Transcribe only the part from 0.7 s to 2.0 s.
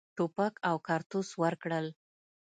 کارتوس ورکړل.